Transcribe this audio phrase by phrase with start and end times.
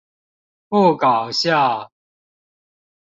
[0.69, 1.91] 不搞笑